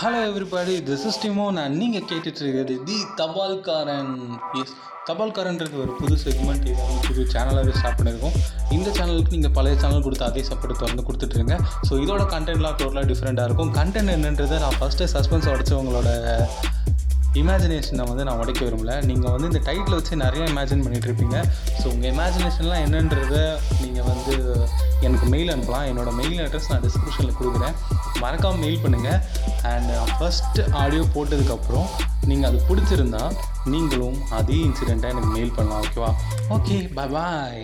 Hello 0.00 0.20
everybody 0.26 0.74
this 0.88 1.02
is 1.08 1.18
டிமோ 1.22 1.46
நான் 1.56 1.74
நீங்கள் 1.80 2.04
கேட்டுட்ருக்கிறது 2.10 2.74
தி 2.86 2.94
தபால்காரன் 3.18 4.14
எஸ் 4.60 4.72
தபால்காரன்றது 5.08 5.76
ஒரு 5.82 5.92
புது 5.98 6.16
செக்மெண்ட் 6.22 6.64
இது 6.70 6.86
புது 7.08 7.22
சேனலாகவே 7.34 7.72
ஸ்டார்ட் 7.78 7.98
பண்ணியிருக்கோம். 7.98 8.36
இந்த 8.76 8.88
சேனலுக்கு 8.98 9.34
நீங்கள் 9.36 9.54
பழைய 9.58 9.76
சேனல் 9.82 10.04
கொடுத்து 10.06 10.26
அதே 10.28 10.44
சப்போர்ட் 10.50 10.80
தொடர்ந்து 10.82 11.06
கொடுத்துட்ருங்க 11.08 11.56
ஸோ 11.88 12.00
இதோட 12.04 12.24
கண்டென்ட்லாம் 12.34 12.78
டோட்டலாக 12.82 13.06
டிஃப்ரெண்ட்டாக 13.12 13.48
இருக்கும். 13.50 13.72
கண்டென்ட் 13.80 14.14
என்னன்றதை 14.16 14.58
நான் 14.64 14.78
ஃபஸ்ட்டு 14.80 15.10
சஸ்பென்ஸ் 15.14 15.50
உடச்சவங்களோட 15.54 16.08
இமேஜினேஷனை 17.40 18.04
வந்து 18.10 18.24
நான் 18.28 18.38
உடைக்க 18.42 18.60
விரும்பல. 18.66 18.94
நீங்கள் 19.08 19.32
வந்து 19.34 19.48
இந்த 19.50 19.60
டைட்டில் 19.66 19.96
வச்சு 19.98 20.14
நிறைய 20.22 20.44
இமேஜின் 20.52 20.80
பண்ணிகிட்ருப்பீங்க 20.84 21.36
இருப்பீங்க 21.40 21.80
ஸோ 21.80 21.84
உங்கள் 21.92 22.10
இமேஜினேஷன்லாம் 22.14 22.82
என்னன்றதை 22.86 23.42
நீங்கள் 23.82 23.99
மெயில் 25.34 25.52
அனுப்பலாம். 25.54 25.86
என்னோட 25.90 26.10
மெயில் 26.20 26.40
அட்ரஸ் 26.44 26.70
நான் 26.72 26.84
டிஸ்கிரிப்ஷனில் 26.86 27.38
கொடுக்குறேன். 27.40 27.74
மறக்காமல் 28.22 28.62
மெயில் 28.64 28.82
பண்ணுங்கள் 28.84 29.20
அண்ட் 29.72 29.92
ஃபஸ்ட் 30.16 30.58
uh, 30.62 30.68
ஆடியோ 30.82 31.04
போட்டதுக்கப்புறம் 31.16 31.88
நீங்கள் 32.30 32.48
அது 32.50 32.58
பிடிச்சிருந்தா 32.68 33.24
நீங்களும் 33.72 34.18
அதே 34.38 34.58
இன்சிடெண்ட்டாக 34.68 35.14
எனக்கு 35.14 35.30
மெயில் 35.36 35.54
பண்ணலாம் 35.58 35.82
ஓகேவா 35.86 36.10
ஓகே 36.56 36.78
பாய் 36.96 37.12
பாய் 37.16 37.62